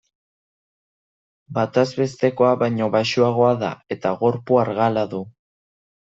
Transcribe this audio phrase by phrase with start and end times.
[1.57, 5.21] Batezbestekoa baino baxuagoa da eta gorpu argala du.